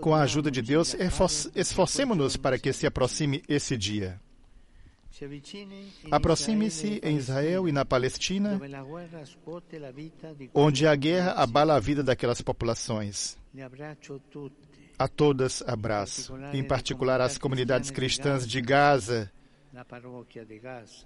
Com 0.01 0.15
a 0.15 0.23
ajuda 0.23 0.51
de 0.51 0.61
Deus, 0.61 0.95
esforcemos-nos 1.55 2.37
para 2.37 2.59
que 2.59 2.73
se 2.73 2.87
aproxime 2.87 3.43
esse 3.49 3.77
dia. 3.77 4.21
Aproxime-se 6.11 7.01
em 7.03 7.17
Israel 7.17 7.69
e 7.69 7.73
na 7.73 7.85
Palestina, 7.85 8.61
onde 10.55 10.87
a 10.87 10.95
guerra 10.95 11.33
abala 11.33 11.77
a 11.77 11.81
vida 11.81 12.03
daquelas 12.03 12.43
populações. 12.43 13.39
A 14.99 15.09
todas 15.09 15.63
abraço, 15.63 16.35
em 16.53 16.63
particular 16.63 17.21
as 17.21 17.39
comunidades 17.39 17.91
cristãs 17.91 18.47
de 18.47 18.61
Gaza, 18.61 19.33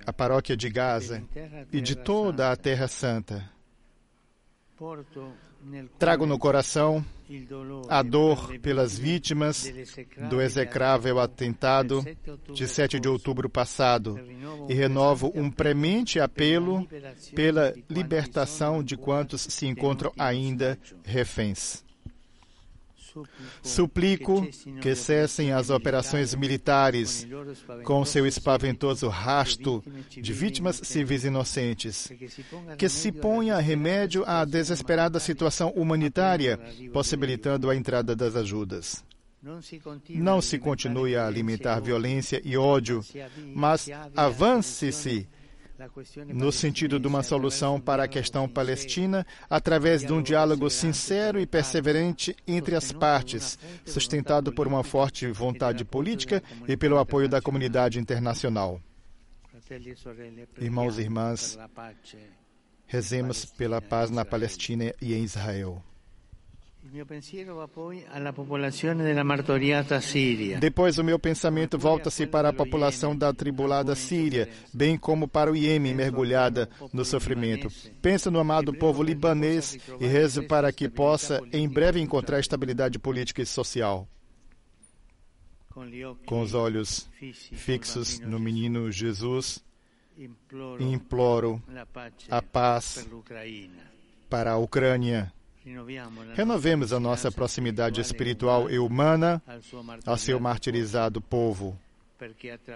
a 0.06 0.12
paróquia 0.12 0.56
de 0.56 0.68
Gaza 0.70 1.22
e 1.72 1.80
de 1.80 1.94
toda 1.94 2.50
a 2.50 2.56
Terra 2.56 2.88
Santa. 2.88 3.50
Trago 5.98 6.26
no 6.26 6.38
coração 6.38 7.04
a 7.88 8.02
dor 8.02 8.58
pelas 8.58 8.98
vítimas 8.98 9.72
do 10.28 10.40
execrável 10.40 11.18
atentado 11.20 12.04
de 12.52 12.66
7 12.66 13.00
de 13.00 13.08
outubro 13.08 13.48
passado 13.48 14.18
e 14.68 14.74
renovo 14.74 15.32
um 15.34 15.50
premente 15.50 16.20
apelo 16.20 16.86
pela 17.34 17.74
libertação 17.88 18.82
de 18.82 18.96
quantos 18.96 19.42
se 19.42 19.66
encontram 19.66 20.12
ainda 20.18 20.78
reféns. 21.04 21.84
Suplico 23.62 24.46
que 24.80 24.94
cessem 24.94 25.52
as 25.52 25.70
operações 25.70 26.34
militares 26.34 27.26
com 27.84 28.04
seu 28.04 28.26
espaventoso 28.26 29.08
rasto 29.08 29.82
de 30.10 30.32
vítimas 30.32 30.80
civis 30.82 31.24
inocentes. 31.24 32.12
Que 32.76 32.88
se 32.88 33.12
ponha 33.12 33.58
remédio 33.58 34.24
à 34.26 34.44
desesperada 34.44 35.20
situação 35.20 35.70
humanitária, 35.70 36.58
possibilitando 36.92 37.70
a 37.70 37.76
entrada 37.76 38.14
das 38.14 38.36
ajudas. 38.36 39.04
Não 40.08 40.40
se 40.40 40.58
continue 40.58 41.16
a 41.16 41.26
alimentar 41.26 41.78
violência 41.78 42.40
e 42.42 42.56
ódio, 42.56 43.04
mas 43.54 43.90
avance-se 44.16 45.28
no 46.28 46.52
sentido 46.52 47.00
de 47.00 47.06
uma 47.06 47.22
solução 47.22 47.80
para 47.80 48.04
a 48.04 48.08
questão 48.08 48.48
palestina 48.48 49.26
através 49.50 50.02
de 50.02 50.12
um 50.12 50.22
diálogo 50.22 50.70
sincero 50.70 51.40
e 51.40 51.46
perseverante 51.46 52.36
entre 52.46 52.76
as 52.76 52.92
partes, 52.92 53.58
sustentado 53.84 54.52
por 54.52 54.66
uma 54.66 54.84
forte 54.84 55.26
vontade 55.30 55.84
política 55.84 56.42
e 56.68 56.76
pelo 56.76 56.98
apoio 56.98 57.28
da 57.28 57.40
comunidade 57.40 57.98
internacional. 57.98 58.80
Irmãos 60.60 60.98
e 60.98 61.02
irmãs, 61.02 61.58
rezemos 62.86 63.44
pela 63.44 63.80
paz 63.80 64.10
na 64.10 64.24
Palestina 64.24 64.92
e 65.00 65.14
em 65.14 65.24
Israel. 65.24 65.82
Depois 70.58 70.98
o 70.98 71.04
meu 71.04 71.18
pensamento 71.18 71.78
volta-se 71.78 72.26
para 72.26 72.50
a 72.50 72.52
população 72.52 73.16
da 73.16 73.32
tribulada 73.32 73.94
Síria, 73.94 74.50
bem 74.72 74.98
como 74.98 75.26
para 75.26 75.50
o 75.50 75.56
Iêmen 75.56 75.94
mergulhada 75.94 76.68
no 76.92 77.04
sofrimento. 77.04 77.68
Penso 78.02 78.30
no 78.30 78.38
amado 78.38 78.74
povo 78.74 79.02
libanês 79.02 79.78
e 79.98 80.06
rezo 80.06 80.42
para 80.44 80.70
que 80.72 80.88
possa 80.88 81.40
em 81.52 81.66
breve 81.66 82.00
encontrar 82.00 82.38
estabilidade 82.38 82.98
política 82.98 83.40
e 83.40 83.46
social. 83.46 84.06
Com 86.26 86.42
os 86.42 86.54
olhos 86.54 87.08
fixos 87.52 88.20
no 88.20 88.38
menino 88.38 88.92
Jesus, 88.92 89.64
imploro 90.78 91.62
a 92.30 92.42
paz 92.42 93.08
para 94.28 94.52
a 94.52 94.58
Ucrânia 94.58 95.32
Renovemos 96.34 96.92
a 96.92 97.00
nossa 97.00 97.32
proximidade 97.32 98.00
espiritual 98.00 98.70
e 98.70 98.78
humana 98.78 99.42
ao 100.04 100.18
seu 100.18 100.38
martirizado 100.38 101.20
povo, 101.20 101.78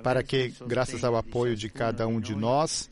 para 0.03 0.23
que, 0.23 0.55
graças 0.67 1.05
ao 1.05 1.15
apoio 1.15 1.55
de 1.55 1.69
cada 1.69 2.07
um 2.07 2.19
de 2.19 2.35
nós, 2.35 2.91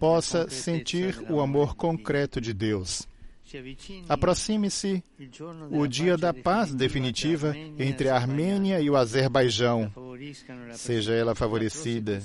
possa 0.00 0.50
sentir 0.50 1.24
o 1.30 1.40
amor 1.40 1.76
concreto 1.76 2.40
de 2.40 2.52
Deus. 2.52 3.06
Aproxime-se 4.08 5.04
o 5.70 5.86
dia 5.86 6.16
da 6.16 6.34
paz 6.34 6.74
definitiva 6.74 7.54
entre 7.78 8.08
a 8.08 8.16
Armênia 8.16 8.80
e 8.80 8.90
o 8.90 8.96
Azerbaijão, 8.96 9.92
seja 10.72 11.14
ela 11.14 11.34
favorecida 11.34 12.20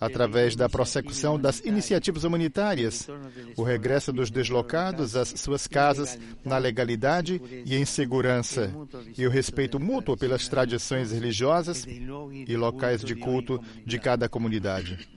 através 0.00 0.54
da 0.54 0.68
prossecução 0.68 1.38
das 1.38 1.60
iniciativas 1.60 2.24
humanitárias, 2.24 3.08
o 3.56 3.62
regresso 3.62 4.12
dos 4.12 4.30
deslocados 4.30 5.16
às 5.16 5.28
suas 5.28 5.66
casas 5.66 6.18
na 6.44 6.58
legalidade 6.58 7.40
e 7.64 7.74
em 7.74 7.84
segurança, 7.84 8.72
e 9.16 9.26
o 9.26 9.30
respeito 9.30 9.80
mútuo 9.80 10.16
pelas 10.16 10.48
tradições 10.48 11.12
religiosas 11.12 11.86
e 11.86 12.56
locais 12.56 13.02
de 13.02 13.14
culto 13.14 13.60
de 13.84 13.98
cada 13.98 14.28
comunidade. 14.28 15.08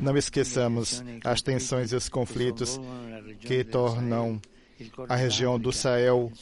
Não 0.00 0.16
esqueçamos 0.16 1.02
as 1.24 1.42
tensões 1.42 1.90
e 1.90 1.96
os 1.96 2.08
conflitos 2.08 2.80
que 3.40 3.64
tornam 3.64 4.40
a 5.08 5.16
região 5.16 5.58
do 5.58 5.72
Sahel, 5.72 6.32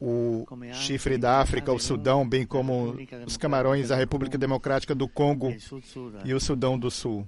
o 0.00 0.46
chifre 0.72 1.18
da 1.18 1.40
África, 1.40 1.72
o 1.72 1.78
Sudão, 1.78 2.28
bem 2.28 2.46
como 2.46 2.96
os 3.26 3.36
Camarões, 3.36 3.90
a 3.90 3.96
República 3.96 4.38
Democrática 4.38 4.94
do 4.94 5.08
Congo 5.08 5.54
e 6.24 6.32
o 6.32 6.40
Sudão 6.40 6.78
do 6.78 6.90
Sul. 6.90 7.26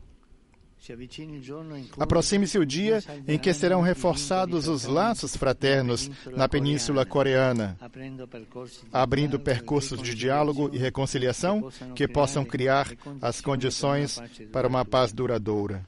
Aproxime-se 1.98 2.58
o 2.58 2.66
dia 2.66 3.02
em 3.26 3.38
que 3.38 3.52
serão 3.52 3.80
reforçados 3.80 4.68
os 4.68 4.84
laços 4.84 5.36
fraternos 5.36 6.08
na 6.36 6.48
Península 6.48 7.04
Coreana, 7.04 7.76
abrindo 8.92 9.40
percursos 9.40 10.00
de 10.00 10.14
diálogo 10.14 10.70
e 10.72 10.78
reconciliação 10.78 11.70
que 11.94 12.06
possam 12.06 12.44
criar 12.44 12.88
as 13.20 13.40
condições 13.40 14.20
para 14.52 14.68
uma 14.68 14.84
paz 14.84 15.12
duradoura. 15.12 15.84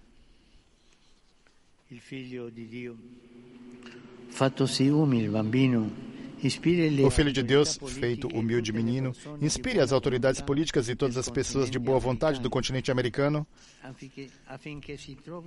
O 7.04 7.11
Filho 7.11 7.32
de 7.32 7.42
Deus, 7.42 7.78
feito 7.99 8.28
humilde 8.28 8.73
menino, 8.73 9.12
inspire 9.42 9.80
as 9.80 9.92
autoridades 9.92 10.40
políticas 10.40 10.88
e 10.88 10.94
todas 10.94 11.16
as 11.16 11.28
pessoas 11.28 11.68
de 11.68 11.78
boa 11.80 11.99
vontade 11.99 12.40
do 12.40 12.49
continente 12.49 12.92
americano 12.92 13.44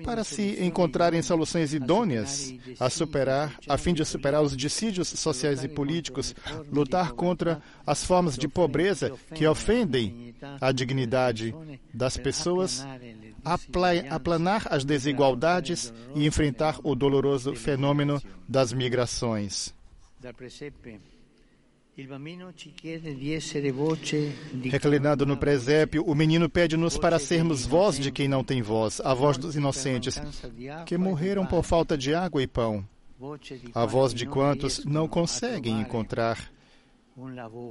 para 0.03 0.23
se 0.23 0.61
encontrarem 0.63 1.21
soluções 1.21 1.73
idôneas 1.73 2.53
a 2.77 2.89
superar, 2.89 3.57
a 3.69 3.77
fim 3.77 3.93
de 3.93 4.03
superar 4.03 4.41
os 4.41 4.55
dissídios 4.55 5.07
sociais 5.07 5.63
e 5.63 5.69
políticos, 5.69 6.35
lutar 6.71 7.13
contra 7.13 7.61
as 7.87 8.03
formas 8.03 8.37
de 8.37 8.47
pobreza 8.49 9.13
que 9.33 9.47
ofendem 9.47 10.35
a 10.59 10.71
dignidade 10.73 11.55
das 11.93 12.17
pessoas, 12.17 12.85
aplanar 13.43 14.67
as 14.69 14.83
desigualdades 14.83 15.93
e 16.15 16.25
enfrentar 16.25 16.79
o 16.83 16.95
doloroso 16.95 17.55
fenômeno 17.55 18.21
das 18.47 18.71
migrações. 18.71 19.73
Reclinado 24.63 25.25
no 25.25 25.37
presépio, 25.37 26.03
o 26.03 26.15
menino 26.15 26.49
pede-nos 26.49 26.97
para 26.97 27.19
sermos 27.19 27.65
voz 27.65 27.99
de 27.99 28.11
quem 28.11 28.27
não 28.27 28.43
tem 28.43 28.61
voz, 28.61 29.01
a 29.01 29.13
voz 29.13 29.37
dos 29.37 29.55
inocentes, 29.55 30.21
que 30.85 30.97
morreram 30.97 31.45
por 31.45 31.63
falta 31.63 31.97
de 31.97 32.13
água 32.13 32.41
e 32.41 32.47
pão, 32.47 32.87
a 33.75 33.85
voz 33.85 34.13
de 34.13 34.25
quantos 34.25 34.85
não 34.85 35.07
conseguem 35.07 35.81
encontrar 35.81 36.51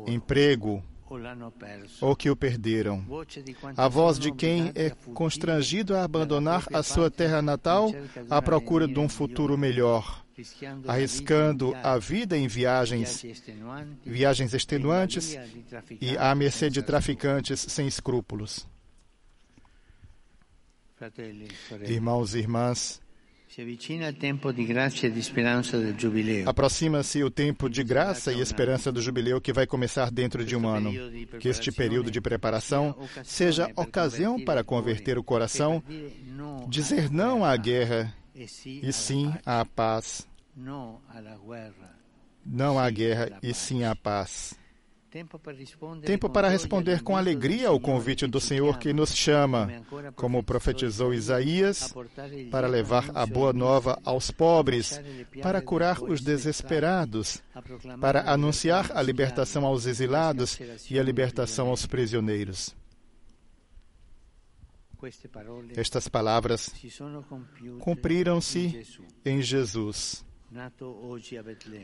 emprego 0.07 0.83
ou 2.01 2.15
que 2.15 2.31
o 2.31 2.37
perderam. 2.37 3.05
A 3.77 3.89
voz 3.89 4.19
de 4.19 4.33
quem 4.33 4.73
é 4.75 4.91
constrangido 5.15 5.97
a 5.97 6.05
abandonar 6.05 6.67
a 6.73 6.83
sua 6.83 7.11
terra 7.11 7.43
natal 7.43 7.93
à 8.29 8.41
procura 8.41 8.87
de 8.87 8.99
um 8.99 9.09
futuro 9.09 9.59
melhor, 9.59 10.25
arriscando 10.87 11.75
a 11.83 11.99
vida 11.99 12.37
em 12.37 12.47
viagens, 12.47 13.25
viagens 14.05 14.55
extenuantes 14.55 15.37
e 16.01 16.17
à 16.17 16.35
mercê 16.35 16.71
de 16.71 16.83
traficantes 16.83 17.61
sem 17.61 17.87
escrúpulos. 17.87 18.67
Irmãos 21.87 22.35
e 22.35 22.39
irmãs, 22.39 23.01
Aproxima-se 26.47 27.25
o 27.25 27.31
tempo 27.31 27.69
de 27.69 27.83
graça 27.83 28.33
e 28.33 28.41
esperança 28.41 28.93
do 28.93 29.03
jubileu 29.03 29.41
que 29.41 29.53
vai 29.53 29.67
começar 29.67 30.09
dentro 30.11 30.45
de 30.45 30.55
um 30.55 30.69
ano. 30.69 30.93
Que 31.41 31.49
este 31.49 31.73
período 31.73 32.11
de 32.13 32.21
preparação 32.21 32.95
seja 33.25 33.69
ocasião 33.75 34.41
para 34.45 34.63
converter 34.63 35.19
o 35.19 35.25
coração, 35.25 35.83
dizer 36.69 37.11
não 37.11 37.45
à 37.45 37.57
guerra 37.57 38.15
e 38.37 38.93
sim 38.93 39.33
à 39.45 39.65
paz. 39.65 40.29
Não 42.47 42.79
à 42.79 42.89
guerra 42.89 43.39
e 43.43 43.53
sim 43.53 43.83
à 43.83 43.97
paz. 43.97 44.60
Tempo 45.11 46.31
para 46.31 46.49
responder 46.49 47.03
com 47.03 47.17
alegria 47.17 47.69
ao 47.69 47.81
convite 47.81 48.29
do 48.29 48.41
Senhor 48.41 48.79
que 48.79 48.93
nos 48.93 49.13
chama, 49.13 49.83
como 50.15 50.41
profetizou 50.41 51.13
Isaías, 51.13 51.93
para 52.49 52.69
levar 52.69 53.11
a 53.13 53.27
boa 53.27 53.53
nova 53.53 54.01
aos 54.05 54.31
pobres, 54.31 55.01
para 55.43 55.61
curar 55.61 56.01
os 56.01 56.21
desesperados, 56.21 57.43
para 58.01 58.31
anunciar 58.31 58.93
a 58.95 59.03
libertação 59.03 59.67
aos 59.67 59.85
exilados 59.85 60.61
e 60.89 60.97
a 60.97 61.03
libertação 61.03 61.71
aos 61.71 61.87
prisioneiros. 61.87 62.77
Estas 65.75 66.07
palavras 66.07 66.73
cumpriram-se 67.81 68.87
em 69.25 69.43
Jesus. 69.43 70.25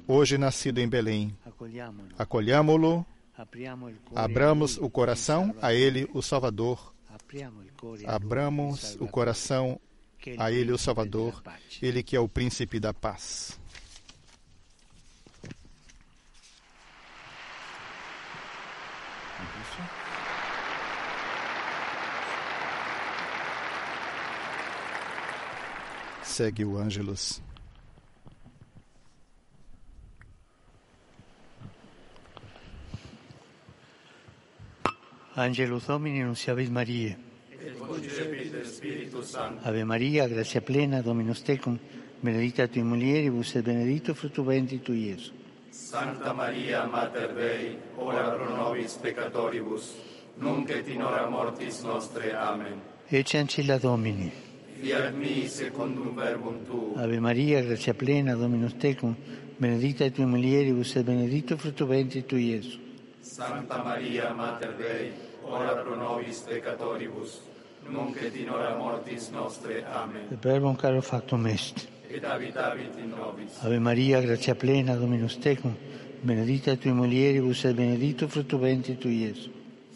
Hoje 0.07 0.39
nascido 0.39 0.79
em 0.79 0.89
Belém. 0.89 1.37
Acolhamo-lo 2.17 3.05
Abramos 4.15 4.79
o 4.79 4.89
coração 4.89 5.55
a 5.61 5.75
Ele, 5.75 6.09
o 6.15 6.23
Salvador. 6.23 6.95
Abramos 8.07 8.97
o 8.99 9.07
coração 9.07 9.79
a 10.39 10.51
Ele, 10.51 10.73
o 10.73 10.79
Salvador, 10.79 11.43
Ele 11.83 12.03
que 12.03 12.17
é 12.17 12.21
o 12.21 12.29
príncipe 12.29 12.81
da 12.81 12.95
paz. 12.95 13.59
Segue 26.23 26.65
o 26.65 26.77
Ângelus. 26.77 27.43
Angelus 35.39 35.85
Domini 35.87 36.23
nunciavit 36.23 36.71
Mariae. 36.71 37.15
Ave 39.65 39.85
Maria, 39.85 40.27
gratia 40.29 40.63
plena, 40.63 41.03
Dominus 41.03 41.43
tecum, 41.43 41.79
benedicta 42.23 42.67
tui 42.67 42.83
mulieribus 42.83 43.55
et 43.57 43.63
benedictus 43.63 44.17
fructus 44.17 44.47
ventris 44.47 44.81
tui, 44.81 45.09
Iesus. 45.09 45.33
Santa 45.69 46.33
Maria, 46.33 46.87
Mater 46.87 47.35
Dei, 47.35 47.77
ora 47.97 48.31
pro 48.31 48.49
nobis 48.49 48.95
peccatoribus, 48.95 49.93
nunc 50.39 50.71
et 50.71 50.89
in 50.89 51.03
hora 51.03 51.29
mortis 51.29 51.83
nostre. 51.83 52.33
Amen. 52.35 52.81
Ecce 53.11 53.37
ancilla 53.37 53.77
Domini. 53.77 54.33
Fiat 54.81 55.13
mi 55.13 55.47
secundum 55.49 56.15
verbum 56.15 56.65
tu. 56.65 56.95
Ave 56.97 57.21
Maria, 57.21 57.61
gratia 57.61 57.93
plena, 57.93 58.35
Dominus 58.35 58.79
tecum, 58.79 59.15
benedicta 59.59 60.11
tui 60.11 60.25
mulieribus 60.25 60.97
et 60.97 61.05
benedictus 61.05 61.61
fructus 61.61 61.87
ventris 61.87 62.25
tui, 62.25 62.55
Iesus. 62.55 62.86
Santa 63.27 63.83
Maria, 63.83 64.33
Mater 64.33 64.77
Dei, 64.77 65.13
ora 65.43 65.75
pro 65.83 65.97
nobis 65.97 66.39
peccatoribus, 66.41 67.41
nunc 67.89 68.17
et 68.23 68.37
in 68.37 68.49
hora 68.49 68.77
mortis 68.77 69.31
nostre. 69.31 69.85
Amen. 69.85 70.29
Et 70.31 70.39
verbum 70.39 70.77
caro 70.77 71.03
factum 71.03 71.47
est. 71.47 71.89
Et 72.09 72.25
habitavit 72.25 72.97
in 72.99 73.11
nobis. 73.11 73.59
Ave 73.63 73.79
Maria, 73.81 74.21
gratia 74.23 74.55
plena, 74.55 74.95
Dominus 74.95 75.39
tecum, 75.39 75.75
benedicta 76.23 76.77
tui 76.77 76.93
mulieribus 76.93 77.65
et 77.65 77.75
benedictus 77.75 78.31
fructus 78.31 78.61
ventris 78.61 78.99
tui, 78.99 79.25
Iesus. 79.27 79.51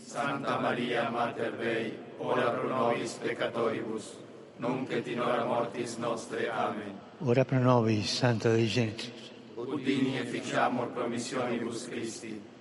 Santa 0.04 0.58
Maria, 0.58 1.08
Mater 1.08 1.56
Dei, 1.56 1.94
ora 2.18 2.50
pro 2.50 2.68
nobis 2.68 3.12
peccatoribus, 3.22 4.16
nunc 4.58 4.90
et 4.90 5.06
in 5.06 5.20
hora 5.20 5.44
mortis 5.44 5.96
nostre. 5.98 6.50
Amen. 6.50 6.98
Ora 7.20 7.44
pro 7.44 7.58
nobis, 7.58 8.10
Santa 8.10 8.50
Dei 8.50 8.66
Gentilis. 8.66 9.30
Udini 9.56 10.18
efficiamur 10.18 10.88
promissionibus 10.88 11.86
Christi. 11.88 12.58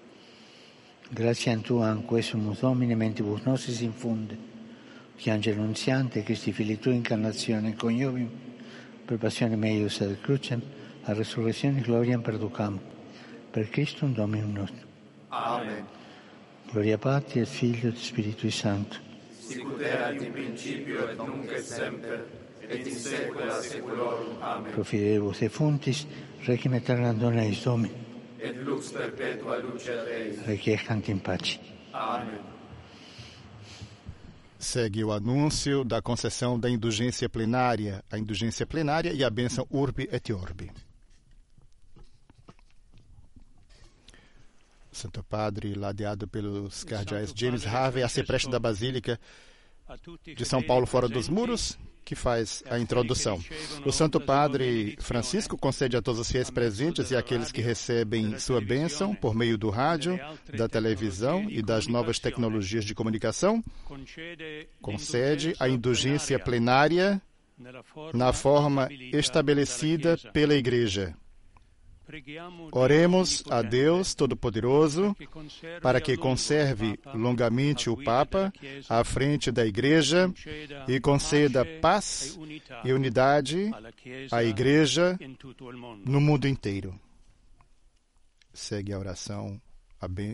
Gratiam 1.12 1.62
Tuam, 1.64 2.04
quesumus 2.06 2.60
Domine, 2.60 2.96
mentibus 2.96 3.42
nostris 3.42 3.82
infunde, 3.82 4.38
che 5.16 5.32
angelo 5.32 5.64
nunziante, 5.64 6.22
Christi 6.22 6.54
Fili 6.54 6.78
Tui, 6.78 6.96
incarnazione 6.96 7.74
coniovium, 7.76 8.30
per 9.06 9.18
passione 9.18 9.56
meius 9.56 10.02
ad 10.02 10.22
crucem, 10.22 10.62
a 11.06 11.14
resurrezione 11.14 11.82
gloriam 11.82 12.22
perducam, 12.22 12.80
per 13.50 13.70
Christum 13.70 14.14
Dominum 14.14 14.52
nostrum. 14.52 14.86
Amen. 15.30 15.88
Gloria 16.72 17.00
Patri 17.00 17.40
et 17.40 17.48
Figlio 17.48 17.90
et 17.90 17.98
Spiritui 17.98 18.52
Sancto. 18.52 18.98
Sicut 19.40 19.82
erat 19.82 20.22
in 20.22 20.32
principio 20.32 21.10
et 21.10 21.18
nunc 21.18 21.50
et 21.52 21.64
semper, 21.64 22.24
et 22.62 22.86
in 22.86 22.94
saecula 22.94 23.60
saeculorum. 23.60 24.38
Amen. 24.42 24.72
Profiderebus 24.72 25.42
e 25.42 25.50
fontis, 25.50 26.06
requiem 26.46 26.74
aeterna 26.74 27.14
dona 27.14 27.42
eis 27.42 27.64
Domini, 27.64 28.09
Et 28.42 28.54
lux 28.54 28.92
perpetua 28.92 29.58
luce 29.60 29.92
requiescant 30.46 31.10
in 31.10 31.20
pace. 31.20 31.60
Amen. 31.94 32.40
Segue 34.58 35.04
o 35.04 35.12
anúncio 35.12 35.86
da 35.86 36.02
concessão 36.02 36.60
da 36.60 36.70
indulgência 36.70 37.30
plenária, 37.30 38.04
a 38.12 38.18
indulgência 38.18 38.66
plenária 38.66 39.14
e 39.14 39.24
a 39.24 39.30
bênção 39.30 39.66
Urbi 39.70 40.10
et 40.12 40.34
Orbi. 40.34 40.70
Santo 44.92 45.24
Padre, 45.24 45.74
ladeado 45.76 46.28
pelos 46.28 46.84
cardeais 46.84 47.32
James 47.34 47.66
Harvey, 47.66 48.04
a 48.04 48.10
cipreste 48.10 48.50
da 48.50 48.60
Basílica 48.60 49.18
de 50.36 50.46
São 50.46 50.62
Paulo 50.62 50.86
fora 50.86 51.08
dos 51.08 51.30
muros, 51.30 51.78
que 52.04 52.16
faz 52.16 52.64
a 52.70 52.80
introdução. 52.80 53.40
O 53.86 53.92
Santo 53.92 54.20
Padre 54.20 54.98
Francisco 55.00 55.58
concede 55.58 55.96
a 55.96 56.02
todos 56.02 56.20
os 56.20 56.32
fiéis 56.32 56.50
presentes 56.50 57.12
e 57.12 57.16
àqueles 57.16 57.52
que 57.52 57.62
recebem 57.62 58.40
sua 58.40 58.60
bênção 58.60 59.14
por 59.14 59.36
meio 59.36 59.58
do 59.58 59.70
rádio, 59.70 60.20
da 60.58 60.68
televisão 60.68 61.48
e 61.50 61.62
das 61.62 61.86
novas 61.86 62.18
tecnologias 62.18 62.84
de 62.84 62.96
comunicação, 62.96 63.64
concede 64.82 65.56
a 65.60 65.70
indulgência 65.70 66.40
plenária 66.40 67.22
na 68.14 68.34
forma 68.34 68.90
estabelecida 69.14 70.18
pela 70.34 70.56
Igreja. 70.56 71.14
Oremos 72.72 73.44
a 73.50 73.62
Deus 73.62 74.16
Todo-Poderoso 74.16 75.16
para 75.82 76.02
que 76.02 76.18
conserve 76.18 77.00
longamente 77.14 77.90
o 77.90 78.02
Papa 78.04 78.52
à 78.90 79.04
frente 79.04 79.52
da 79.52 79.66
Igreja 79.66 80.32
e 80.88 81.00
conceda 81.00 81.66
paz 81.82 82.40
e 82.84 82.92
unidade 82.92 83.72
à 84.32 84.44
Igreja 84.44 85.18
no 86.06 86.20
mundo 86.20 86.48
inteiro. 86.48 87.00
Segue 88.54 88.92
a 88.94 89.00
oração 89.00 89.62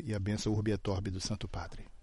e 0.05 0.13
a 0.13 0.19
bênção 0.19 0.53
Urbi 0.53 0.71
et 0.71 0.87
Orbi 0.87 1.11
do 1.11 1.19
Santo 1.19 1.47
Padre. 1.47 1.94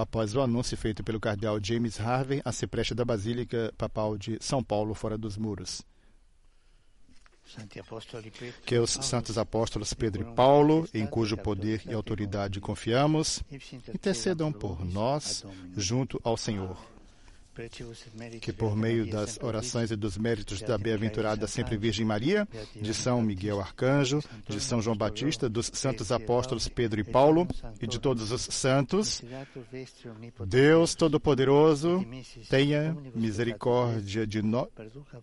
Após 0.00 0.34
o 0.34 0.40
anúncio 0.40 0.78
feito 0.78 1.04
pelo 1.04 1.20
cardeal 1.20 1.58
James 1.62 2.00
Harvey, 2.00 2.40
a 2.42 2.50
cipreste 2.50 2.94
da 2.94 3.04
Basílica 3.04 3.70
Papal 3.76 4.16
de 4.16 4.38
São 4.40 4.64
Paulo 4.64 4.94
fora 4.94 5.18
dos 5.18 5.36
muros. 5.36 5.82
Que 8.64 8.78
os 8.78 8.92
santos 8.92 9.36
apóstolos 9.36 9.92
Pedro 9.92 10.22
e 10.22 10.34
Paulo, 10.34 10.88
em 10.94 11.06
cujo 11.06 11.36
poder 11.36 11.82
e 11.86 11.92
autoridade 11.92 12.62
confiamos, 12.62 13.42
intercedam 13.94 14.50
por 14.50 14.82
nós 14.86 15.44
junto 15.76 16.18
ao 16.24 16.34
Senhor. 16.34 16.78
Que 18.40 18.52
por 18.52 18.76
meio 18.76 19.10
das 19.10 19.38
orações 19.42 19.90
e 19.90 19.96
dos 19.96 20.16
méritos 20.16 20.60
da 20.60 20.78
bem-aventurada 20.78 21.46
Sempre 21.46 21.76
Virgem 21.76 22.04
Maria, 22.06 22.46
de 22.74 22.94
São 22.94 23.20
Miguel 23.22 23.60
Arcanjo, 23.60 24.22
de 24.48 24.60
São 24.60 24.80
João 24.80 24.96
Batista, 24.96 25.48
dos 25.48 25.70
santos 25.72 26.12
apóstolos 26.12 26.68
Pedro 26.68 27.00
e 27.00 27.04
Paulo 27.04 27.46
e 27.80 27.86
de 27.86 27.98
todos 27.98 28.30
os 28.30 28.42
santos, 28.42 29.22
Deus 30.46 30.94
Todo-Poderoso 30.94 32.04
tenha 32.48 32.96
misericórdia 33.14 34.26
de, 34.26 34.42
no, 34.42 34.70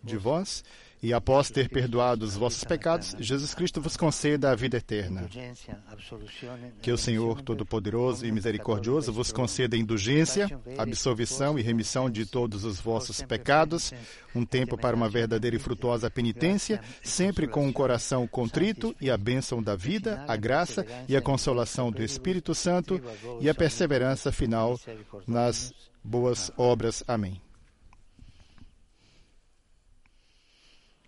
de 0.02 0.16
vós 0.16 0.62
e 1.02 1.12
após 1.12 1.50
ter 1.50 1.68
perdoado 1.68 2.24
os 2.24 2.36
vossos 2.36 2.64
pecados, 2.64 3.14
Jesus 3.18 3.54
Cristo 3.54 3.80
vos 3.80 3.96
conceda 3.96 4.50
a 4.50 4.54
vida 4.54 4.78
eterna. 4.78 5.28
Que 6.82 6.90
o 6.90 6.98
Senhor 6.98 7.40
Todo-Poderoso 7.40 8.26
e 8.26 8.32
Misericordioso 8.32 9.12
vos 9.12 9.32
conceda 9.32 9.76
indulgência, 9.76 10.48
absolvição 10.76 11.58
e 11.58 11.62
remissão 11.62 12.10
de 12.10 12.26
todos 12.26 12.64
os 12.64 12.80
vossos 12.80 13.22
pecados, 13.22 13.92
um 14.34 14.44
tempo 14.44 14.76
para 14.76 14.96
uma 14.96 15.08
verdadeira 15.08 15.56
e 15.56 15.60
frutuosa 15.60 16.10
penitência, 16.10 16.80
sempre 17.02 17.46
com 17.46 17.66
um 17.66 17.72
coração 17.72 18.26
contrito 18.26 18.94
e 19.00 19.10
a 19.10 19.16
bênção 19.16 19.62
da 19.62 19.76
vida, 19.76 20.24
a 20.26 20.36
graça 20.36 20.84
e 21.08 21.16
a 21.16 21.22
consolação 21.22 21.90
do 21.92 22.02
Espírito 22.02 22.54
Santo 22.54 23.00
e 23.40 23.48
a 23.48 23.54
perseverança 23.54 24.32
final 24.32 24.78
nas 25.26 25.72
boas 26.02 26.50
obras. 26.56 27.04
Amém. 27.06 27.40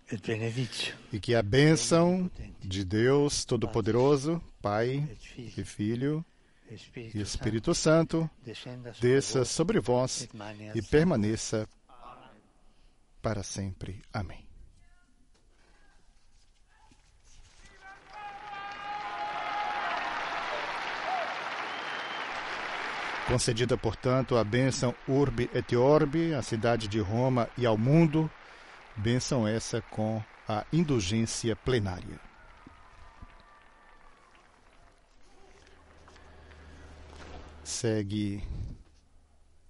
E 1.11 1.19
que 1.19 1.35
a 1.35 1.41
bênção 1.41 2.29
de 2.59 2.83
Deus 2.83 3.45
Todo-Poderoso, 3.45 4.41
Pai 4.61 5.07
et 5.37 5.57
e 5.57 5.63
Filho 5.63 6.25
e 6.95 7.21
Espírito 7.21 7.73
Santo, 7.73 8.29
desça 8.99 9.45
sobre 9.45 9.79
vós 9.79 10.27
e 10.75 10.81
permaneça 10.81 11.67
para 13.21 13.43
sempre. 13.43 14.01
Amém. 14.13 14.45
Concedida, 23.27 23.77
portanto, 23.77 24.35
a 24.35 24.43
bênção 24.43 24.93
Urbi 25.07 25.49
et 25.53 25.73
Orbi, 25.73 26.33
à 26.33 26.41
cidade 26.41 26.89
de 26.89 26.99
Roma 26.99 27.47
e 27.57 27.65
ao 27.65 27.77
mundo, 27.77 28.29
bênção 28.97 29.47
essa 29.47 29.81
com 29.81 30.23
a 30.47 30.65
indulgência 30.71 31.55
plenária. 31.55 32.19
Segue 37.63 38.43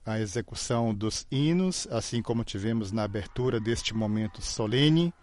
a 0.05 0.19
execução 0.19 0.93
dos 0.93 1.27
hinos, 1.31 1.87
assim 1.91 2.21
como 2.21 2.43
tivemos 2.43 2.91
na 2.91 3.03
abertura 3.03 3.59
deste 3.59 3.93
momento 3.93 4.41
solene, 4.41 5.13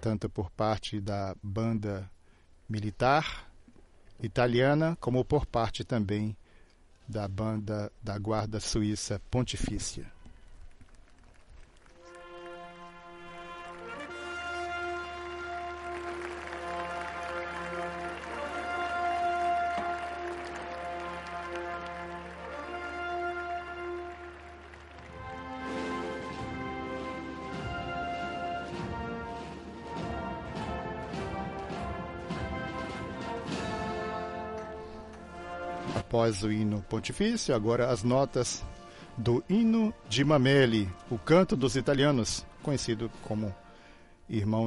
tanto 0.00 0.28
por 0.28 0.50
parte 0.50 1.00
da 1.00 1.34
banda 1.42 2.10
militar 2.68 3.50
italiana, 4.20 4.96
como 5.00 5.24
por 5.24 5.46
parte 5.46 5.82
também 5.82 6.36
da 7.08 7.28
banda 7.28 7.90
da 8.02 8.18
Guarda 8.18 8.60
Suíça 8.60 9.20
Pontifícia. 9.30 10.15
Após 36.26 36.42
o 36.42 36.50
hino 36.50 36.82
pontifício, 36.88 37.54
agora 37.54 37.88
as 37.88 38.02
notas 38.02 38.64
do 39.16 39.44
hino 39.48 39.94
de 40.08 40.24
Mameli, 40.24 40.92
o 41.08 41.16
canto 41.16 41.54
dos 41.54 41.76
italianos, 41.76 42.44
conhecido 42.64 43.08
como 43.22 43.54
Irmão 44.28 44.64